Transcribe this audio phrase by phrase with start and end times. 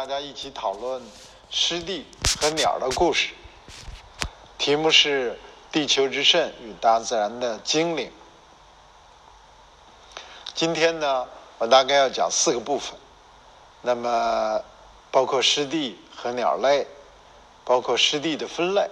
[0.00, 1.02] 大家一起讨论
[1.50, 2.06] 湿地
[2.40, 3.34] 和鸟的故事。
[4.56, 5.38] 题目是
[5.70, 8.10] “地球之肾与大自然的精灵”。
[10.56, 11.28] 今天呢，
[11.58, 12.94] 我大概要讲四个部分，
[13.82, 14.58] 那么
[15.10, 16.86] 包括湿地和鸟类，
[17.62, 18.88] 包括湿地的分类，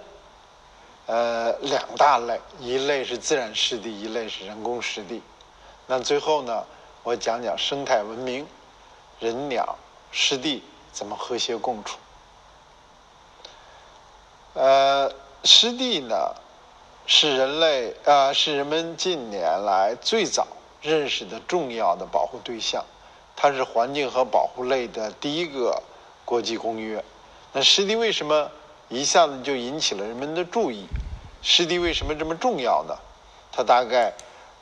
[1.07, 5.23] 呃，两大类，一类是自然湿地，一类是人工湿地。
[5.87, 6.63] 那最后呢，
[7.01, 8.45] 我讲讲生态文明，
[9.19, 9.75] 人鸟。
[10.11, 10.63] 湿地
[10.99, 11.97] 怎么和谐共处？
[14.53, 15.09] 呃，
[15.45, 16.35] 湿地呢，
[17.05, 20.45] 是人类啊，是人们近年来最早
[20.81, 22.83] 认识的重要的保护对象。
[23.33, 25.81] 它是环境和保护类的第一个
[26.25, 27.01] 国际公约。
[27.53, 28.51] 那湿地为什么
[28.89, 30.85] 一下子就引起了人们的注意？
[31.41, 32.93] 湿地为什么这么重要呢？
[33.53, 34.11] 它大概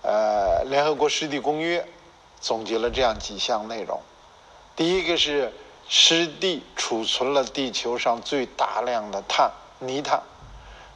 [0.04, 1.84] 呃，联合国湿地公约
[2.40, 4.00] 总结了这样几项内容。
[4.76, 5.52] 第一个是
[5.90, 10.22] 湿地储存了地球上最大量的碳、泥炭。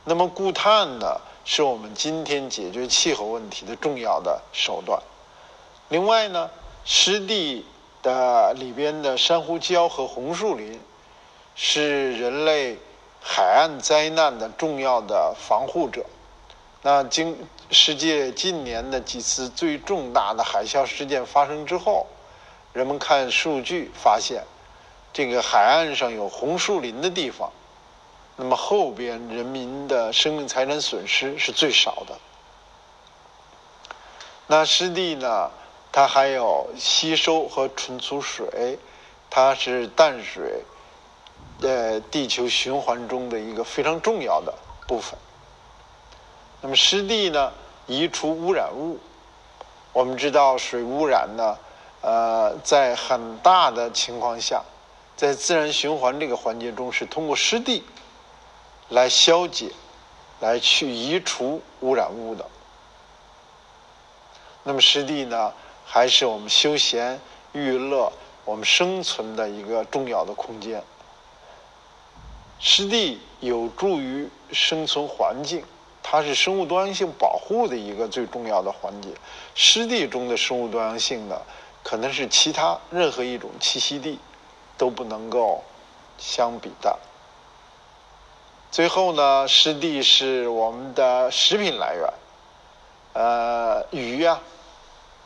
[0.04, 5.02] 那么固碳呢，是我们今天解决气候问题的重要的手段。
[5.90, 6.50] 另外呢，
[6.84, 7.66] 湿地
[8.02, 10.80] 的里边的珊瑚礁和红树林，
[11.56, 12.78] 是人类
[13.22, 16.06] 海岸灾难的重要的防护者。
[16.82, 17.38] 那经
[17.70, 22.08] 世界近年的几次最重大的海啸事件发生之后。
[22.74, 24.46] 人们看数据发现，
[25.14, 27.52] 这个海岸上有红树林的地方，
[28.36, 32.18] 那么后边人民的生命财产损失是最少的。
[34.48, 35.50] 那湿地呢？
[35.94, 38.80] 它还有吸收和存储水，
[39.30, 40.64] 它是淡水，
[41.62, 44.53] 呃，地球循环中的一个非常重要的
[44.88, 45.20] 部分。
[46.62, 47.52] 那么湿地呢？
[47.88, 48.98] 移除污染物。
[49.92, 51.58] 我们知道水污染呢？
[52.00, 54.64] 呃，在很大的情况下，
[55.22, 57.84] 在自然循环这个环节中，是通过湿地
[58.90, 59.72] 来消解、
[60.40, 62.44] 来去移除污染物的。
[64.64, 65.54] 那么湿地呢，
[65.86, 67.22] 还是我们休闲、
[67.52, 68.12] 娱乐、
[68.46, 70.81] 我们生存的一个重要的空间。
[72.58, 75.64] 湿地有助于生存环境，
[76.02, 79.10] 它是生物多样性保护的一个最重要的环节。
[79.54, 81.40] 湿地中的生物多样性呢？
[81.84, 84.18] 可能是其他任何一种栖息地
[84.81, 85.64] 都不能够
[86.18, 86.97] 相比的。
[88.72, 92.14] 最后呢，湿地是我们的食品来源，
[93.14, 94.40] 呃，鱼呀、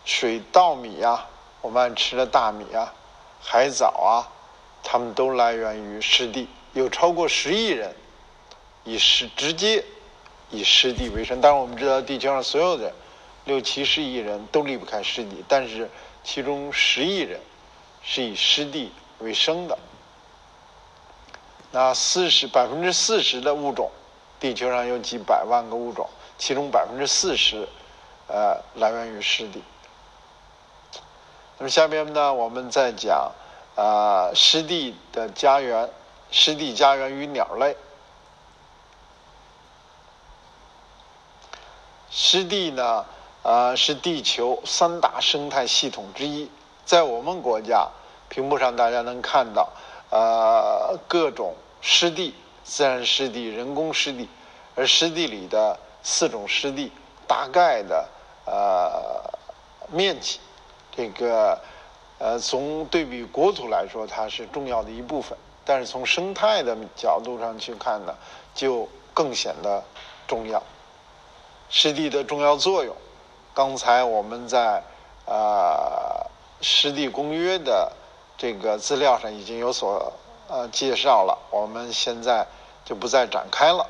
[0.03, 1.25] 水稻米呀，
[1.61, 2.93] 我们爱吃的大米啊、
[3.41, 4.27] 海藻啊，
[4.83, 6.49] 它们都来源于湿地。
[6.73, 7.95] 有超过十亿人
[8.83, 9.85] 以湿直接
[10.49, 11.39] 以湿地为生。
[11.39, 12.91] 当然，我们知道地球上所有的
[13.45, 15.89] 六七十亿人都离不开湿地，但是。
[16.27, 17.39] 其中十亿人
[18.01, 19.77] 是以湿地为生的，
[21.71, 23.89] 那四十百分之四十的物种，
[24.39, 27.67] 地球上有几百万个物种，其中百分之四十，
[28.27, 29.63] 呃，来源于湿地。
[31.57, 33.31] 那么下面呢，我们再讲
[33.75, 35.89] 啊，湿地的家园，
[36.31, 37.75] 湿地家园与鸟类。
[42.11, 43.05] 湿地呢？
[43.43, 46.49] 啊，是地球三大生态系统之一。
[46.83, 47.87] 在我们国家，
[48.35, 49.69] 屏幕上大家能看到，
[50.09, 52.35] 呃，各种湿地、
[52.65, 54.27] 自然湿地、人工湿地，
[54.75, 56.91] 而湿地里的四种湿地
[57.25, 58.05] 大概的
[58.45, 59.23] 呃
[59.89, 60.41] 面积，
[60.93, 61.57] 这个
[62.19, 65.37] 呃从对比国土来说，它是重要的一部分。
[65.63, 68.13] 但是从生态的角度上去看呢，
[68.53, 69.81] 就更显得
[70.27, 70.61] 重要。
[71.69, 72.93] 湿地的重要作用。
[73.53, 74.83] 刚才我们在
[75.25, 76.29] 呃
[76.59, 77.93] 湿地公约的
[78.37, 80.13] 这个资料上已经有所
[80.47, 82.45] 呃介绍了，我们现在
[82.83, 83.87] 就不再展开了。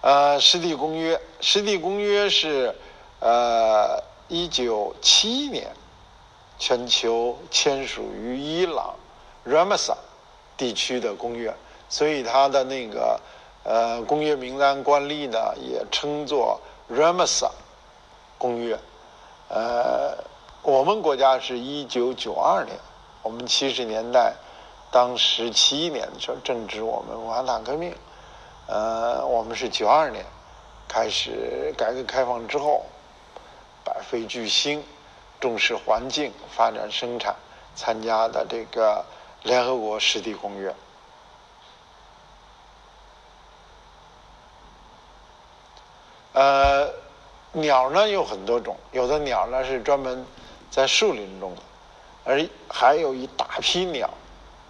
[0.00, 2.74] 呃，湿地公约，湿地公约是
[3.20, 5.72] 呃一九七一年
[6.58, 8.94] 全球签署于伊朗
[9.46, 9.96] ，Ramsa
[10.56, 11.54] 地区的公约，
[11.88, 13.20] 所以它的那个
[13.64, 16.60] 呃公约名单惯例呢也称作。
[16.88, 17.50] Ramsa
[18.38, 18.78] 公约，
[19.48, 20.16] 呃，
[20.66, 22.76] 我们国家是一九九二年，
[23.22, 24.34] 我们七十年代，
[24.90, 27.94] 当时七一年的时候正值我们文化大革命，
[28.66, 30.26] 呃，我们是九二年
[30.88, 32.84] 开始改革开放之后，
[33.84, 34.82] 百废俱兴，
[35.38, 37.36] 重视环境发展生产，
[37.76, 39.04] 参加的这个
[39.44, 40.74] 联合国湿地公约。
[46.32, 46.90] 呃，
[47.52, 50.26] 鸟呢有很多种，有的鸟呢是专门
[50.76, 51.54] 在树林中，
[52.22, 54.10] 而还有一大批鸟，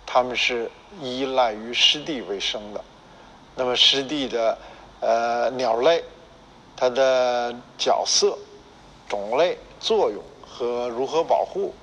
[0.06, 0.70] 它们是
[1.02, 2.80] 依赖于湿地为生的。
[3.56, 4.56] 那么湿地的
[5.00, 6.04] 呃鸟类，
[6.76, 8.38] 它的角色、
[9.08, 11.74] 种类、作用和如何保护，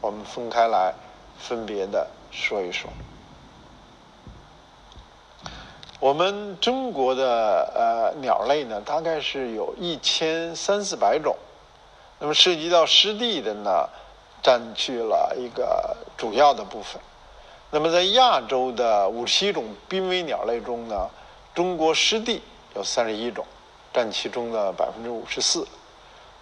[0.00, 0.92] 我们分开来
[1.38, 2.90] 分别的说一说。
[6.00, 11.36] 我们中国的呃鸟类呢，大概是有一千三四百种。
[12.18, 13.88] 那么涉及到湿地的呢，
[14.42, 17.00] 占据了一个主要的部分。
[17.70, 21.08] 那么在亚洲的五十七种濒危鸟类中呢，
[21.54, 22.42] 中国湿地
[22.74, 23.44] 有三十一种，
[23.92, 25.66] 占其中的百分之五十四。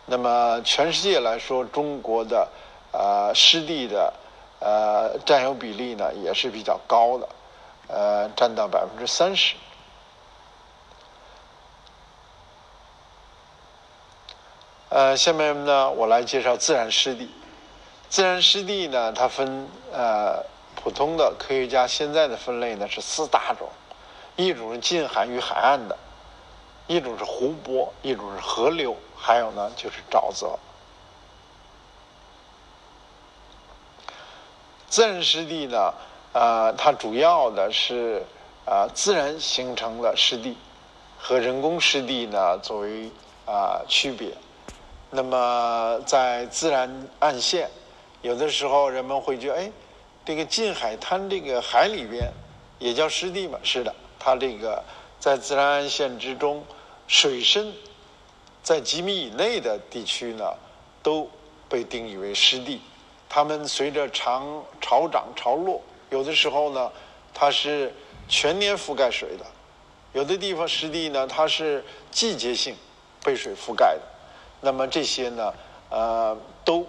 [0.07, 2.49] 那么全世界来说，中国的
[2.93, 4.13] 呃湿地的
[4.61, 7.29] 呃占有比例呢也是比较高的。
[7.89, 9.55] 呃，占到百分之三十。
[14.97, 17.29] 呃，下面呢，我来介绍自然湿地。
[18.09, 20.43] 自然湿地呢，它分呃
[20.75, 23.69] 普通的科学家现在的分类呢是四大种，
[24.37, 25.99] 一种是近海与海岸的，
[26.87, 30.59] 一种是湖泊，一种是河流，还有呢就是沼泽。
[34.89, 35.93] 自然湿地呢。
[36.33, 38.25] 呃，它主要的是
[38.65, 40.57] 啊自然形成的湿地
[41.19, 43.11] 和人工湿地呢作为
[43.45, 44.33] 啊区别。
[45.11, 47.71] 那么在自然岸线，
[48.23, 49.71] 有的时候人们会觉得，哎，
[50.25, 52.31] 这个近海滩这个海里边
[52.79, 53.59] 也叫湿地吗？
[53.63, 54.83] 是的，它这个
[55.21, 56.65] 在自然岸线之中，
[57.07, 57.73] 水深
[58.63, 60.53] 在几米以内的地区呢，
[61.03, 61.31] 都
[61.69, 62.81] 被定义为湿地。
[63.29, 65.81] 它们随着长潮涨潮落。
[66.11, 66.91] 有的时候呢，
[67.33, 67.93] 它是
[68.29, 69.45] 全年覆盖水的；
[70.13, 72.75] 有的地方湿地呢，它是季节性
[73.23, 74.03] 被水覆盖的。
[74.61, 75.53] 那么这些呢，
[75.91, 76.87] 呃，都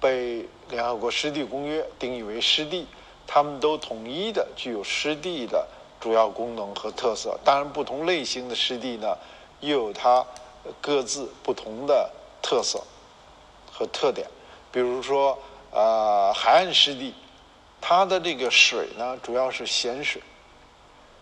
[0.00, 2.86] 被联合国湿地公约定义为湿地，
[3.26, 5.66] 它们都统一的具有湿地的
[6.00, 7.38] 主要功能和特色。
[7.44, 9.16] 当然，不同类型的湿地呢，
[9.60, 10.26] 又有它
[10.80, 12.10] 各自不同的
[12.42, 12.82] 特色
[13.72, 14.26] 和特点。
[14.70, 15.38] 比如说，
[15.70, 17.14] 呃，海岸湿地。
[17.80, 20.20] 它的这个水呢，主要是咸水。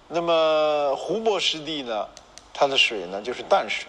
[0.09, 2.09] 那么湖泊湿地呢，
[2.55, 3.87] 它的水呢就是淡水，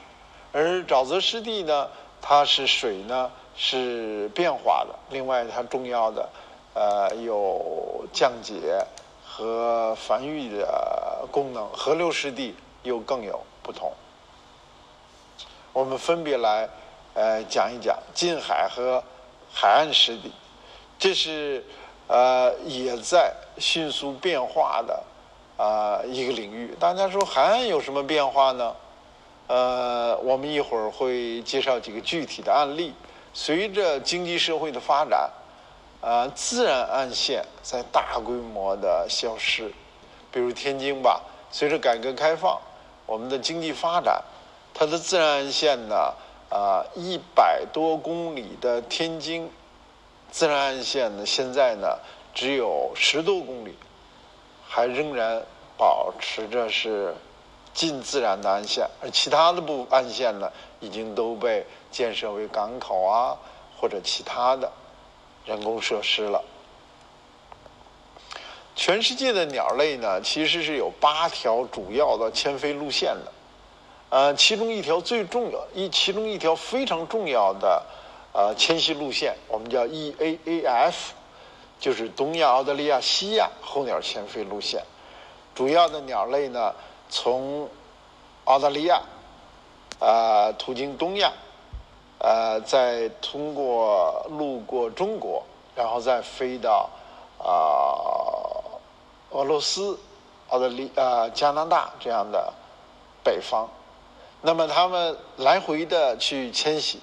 [0.51, 1.89] 而沼泽湿地呢，
[2.21, 4.95] 它是水呢是变化的。
[5.09, 6.29] 另外，它重要的
[6.73, 8.85] 呃有降解
[9.25, 11.67] 和繁育的功能。
[11.69, 13.91] 河流湿地又更有不同。
[15.73, 16.69] 我们分别来
[17.13, 19.03] 呃讲一讲近海和
[19.53, 20.31] 海岸湿地，
[20.99, 21.63] 这是。
[22.09, 25.03] 呃，也在迅速变化的
[25.57, 26.73] 啊一个领域。
[26.79, 28.73] 大家说海岸有什么变化呢？
[29.47, 32.93] 呃，我们一会儿会介绍几个具体的案例。
[33.33, 35.29] 随着经济社会的发展，
[36.01, 39.71] 啊，自然岸线在大规模的消失。
[40.31, 42.59] 比如天津吧，随着改革开放，
[43.05, 44.21] 我们的经济发展，
[44.73, 46.13] 它的自然岸线呢，
[46.49, 49.49] 啊，一百多公里的天津。
[50.29, 51.97] 自然岸线呢，现在呢
[52.33, 53.75] 只有十多公里，
[54.67, 55.41] 还仍然
[55.77, 57.15] 保持着是
[57.77, 63.37] 近自然的岸线，而其他的部岸线呢，已经都被建设为港口啊
[63.79, 64.71] 或者其他的
[65.45, 66.43] 人工设施了。
[68.75, 73.31] 全世界的鸟类呢，其实是有八条主要的迁飞路线的，
[74.09, 77.85] 呃，其中一条最重要一，其中一条非常重要的。
[78.33, 80.93] 呃，迁徙路线我们叫 EAAF，
[81.79, 84.83] 就是东亚、澳大利亚、西亚候鸟迁飞路线。
[85.53, 86.73] 主要的鸟类呢，
[87.09, 87.69] 从
[88.45, 89.01] 澳大利亚
[89.99, 91.31] 啊途经东亚，
[92.19, 95.43] 呃，再通过路过中国，
[95.75, 96.89] 然后再飞到
[97.37, 97.47] 啊
[99.31, 99.99] 俄罗斯、
[100.49, 102.53] 澳大利亚、加拿大这样的
[103.23, 103.69] 北方。
[104.41, 107.01] 那么他们来回的去迁徙。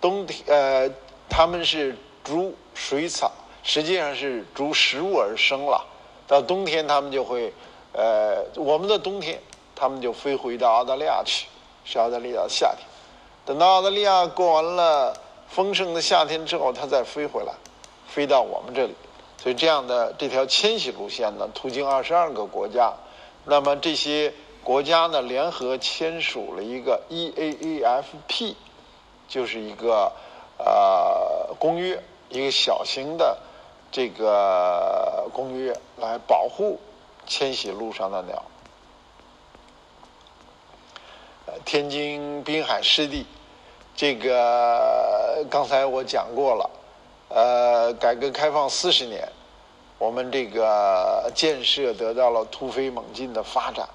[0.00, 0.90] 冬天，呃，
[1.28, 3.30] 他们是逐水草，
[3.62, 5.86] 实际上是逐食物而生了。
[6.26, 7.52] 到冬天，他们就会，
[7.92, 9.40] 呃，我们的冬天，
[9.74, 11.46] 他们就飞回到澳大利亚去，
[11.84, 12.86] 是澳大利亚的夏天。
[13.44, 15.14] 等到澳大利亚过完了
[15.48, 17.52] 丰盛的夏天之后，它再飞回来，
[18.06, 18.94] 飞到我们这里。
[19.42, 22.92] 所以，这样的这条迁徙路线呢，途经二十二个国家。
[23.44, 24.32] 那么这些
[24.62, 28.54] 国家呢，联合签署了一个 EAAFP。
[29.28, 30.12] 就是一个
[30.58, 33.38] 呃公约，一个小型的
[33.90, 36.78] 这个公约来保护
[37.26, 38.42] 迁徙路上的鸟。
[41.46, 43.26] 呃，天津滨海湿地，
[43.96, 46.70] 这个刚才我讲过了，
[47.28, 49.28] 呃，改革开放四十年，
[49.98, 53.88] 我们这个建设得到了突飞猛进的发展。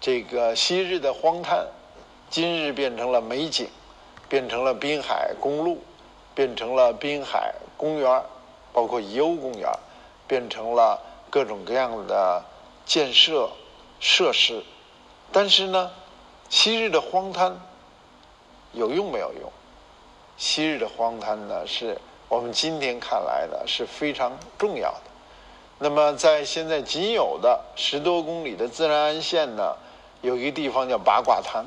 [0.00, 1.66] 这个昔日的荒滩，
[2.30, 3.68] 今日变成了美景，
[4.28, 5.82] 变成了滨海公路，
[6.34, 8.22] 变成了滨海公园，
[8.72, 9.70] 包括宜欧公园，
[10.26, 10.98] 变成了
[11.28, 12.42] 各种各样的
[12.90, 13.48] 建设
[14.00, 14.64] 设施。
[15.30, 15.92] 但是呢，
[16.48, 17.56] 昔日的荒滩
[18.72, 19.52] 有用没有用？
[20.36, 21.96] 昔日的荒滩呢，是
[22.28, 25.02] 我们今天看来呢是非常重要的。
[25.78, 29.76] 那么，在现在仅有的十多公里的自然安线呢？
[30.20, 31.64] 有一个地方叫八卦滩，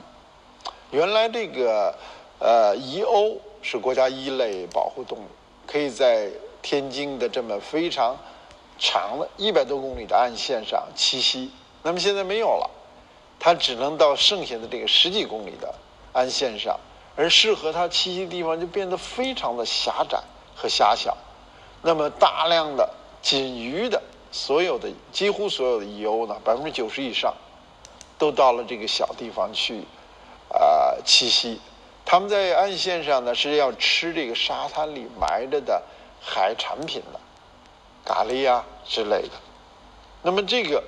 [0.92, 1.96] 原来这个
[2.40, 5.28] 呃宜鸥是国家一类保护动物，
[5.66, 6.30] 可以在
[6.62, 8.18] 天津的这么非常
[8.80, 11.52] 长的一百多公里的岸线上栖息。
[11.82, 12.70] 那么现在没有了，
[13.40, 15.74] 它只能到剩下的这个十几公里的
[16.14, 16.80] 岸线上，
[17.16, 20.20] 而适合它栖息的地方就变得非常的狭窄
[20.56, 21.18] 和狭小。
[21.82, 22.90] 那么大量的
[23.22, 24.02] 仅余的
[24.32, 27.34] 所有的几乎所有的宜欧呢，百分之九十以上。
[28.16, 29.84] 都到了这个小地方去，
[30.48, 31.60] 啊栖息。
[32.06, 35.82] 他们在岸线上呢是要吃这个沙滩里埋着的
[36.22, 37.20] 海产品的，
[38.06, 39.32] 咖喱呀之类的。
[40.22, 40.84] 那么这个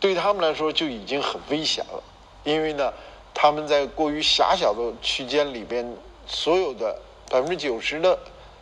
[0.00, 2.02] 对他们来说就已经很危险了，
[2.44, 2.92] 因为呢，
[3.34, 8.18] 他们在过于狭小的区间里边，所有的百分之九十的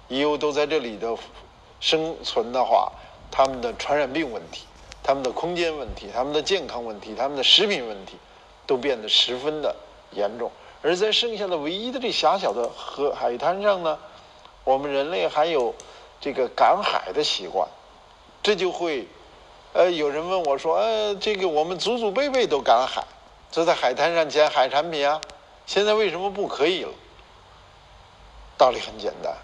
[0.08, 1.16] 鱼鸥都在这里的
[1.80, 2.92] 生存的话，
[3.30, 4.64] 他们的传染病问题。
[5.02, 8.16] 他们的空间问题、他们的健康问题、他们的食品问题，
[8.66, 9.72] 都变得十分的
[10.10, 10.50] 严重。
[10.82, 13.96] 而在剩下的唯一的这狭小的河海滩上呢，
[14.64, 15.72] 我们人类还有
[16.26, 17.68] 这个赶海的习惯，
[18.42, 19.06] 这就会，
[19.72, 23.04] 呃，有人问我说，呃，这个我们祖祖辈辈都赶海，
[23.52, 25.22] 就在海滩上捡海产品啊，
[25.66, 26.90] 现在为什么不可以了？
[28.58, 29.36] 道理很简单，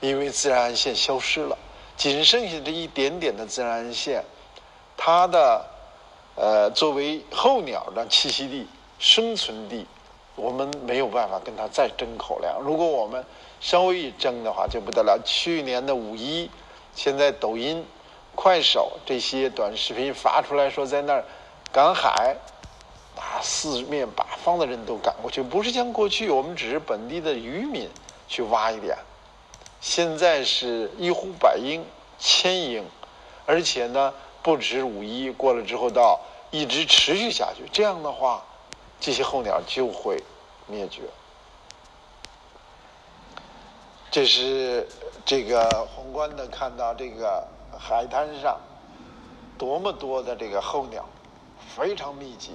[0.00, 1.56] 因为自然岸线消失了，
[1.96, 4.24] 仅剩下这一点点的自然岸线。
[4.96, 5.64] 它的
[6.34, 8.66] 呃，作为候鸟的栖息地、
[8.98, 9.86] 生存地，
[10.34, 12.58] 我们没有办法跟它再争口粮。
[12.60, 13.24] 如果我们
[13.60, 15.20] 稍微一争的话，就不得了。
[15.24, 16.50] 去年的五一，
[16.94, 17.84] 现在抖音、
[18.34, 21.24] 快手这些短视频发出来说，在那儿
[21.72, 22.36] 赶海，
[23.16, 27.88] 啊，四面八方的人都赶过去，不是像过去我们只是本地的渔民
[28.28, 28.96] 去挖一点，
[29.80, 31.84] 现在是一呼百应、
[32.18, 32.84] 千应，
[33.46, 34.12] 而且呢。
[34.42, 36.20] 不止五一过了之后，到
[36.52, 38.44] 一直持续下去，这样的话，
[39.00, 40.22] 这些候鸟就会
[40.68, 41.02] 灭绝。
[44.10, 44.86] 这是
[45.24, 47.46] 这个宏观的看到这个
[47.78, 48.58] 海滩上
[49.58, 51.04] 多么多的这个候鸟，
[51.74, 52.52] 非常密集。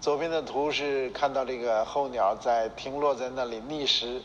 [0.00, 4.22] 左边的图是看到这个候鸟在停落在那里觅食，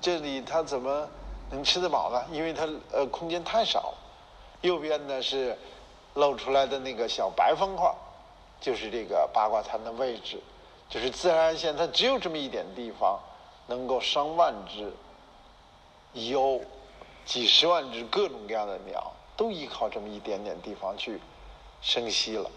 [0.00, 1.08] 这里它怎么
[1.50, 2.22] 能吃得饱呢？
[2.30, 3.94] 因为它呃空间太少。
[4.60, 5.56] 右边呢是。
[6.14, 7.94] 露出来的那个小白方块，
[8.60, 10.40] 就是这个八卦滩的位置，
[10.88, 13.20] 就是自然线，它只有这么一点地方，
[13.68, 14.92] 能够上万只
[16.12, 16.60] 有
[17.24, 21.20] 几十万只各种各样的鸟，都依靠这么一点点地方去
[21.80, 22.50] 生息了。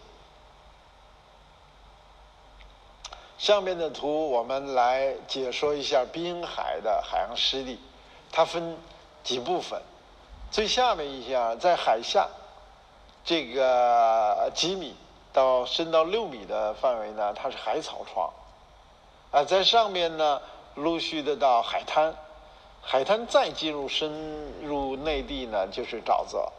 [3.38, 7.80] 上面的图我们来解说一下滨海的海洋湿地，
[8.32, 8.78] 它分
[9.24, 9.82] 几部分，
[10.52, 12.30] 最下面一项在海下。
[13.24, 14.96] 这个几米
[15.32, 18.34] 到深到六米的范围呢，它是海草床，
[19.32, 20.42] 啊，在上面呢
[20.74, 22.16] 陆续的到海滩，
[22.84, 24.12] 海滩再进入深
[24.62, 26.52] 入内地呢就是沼泽，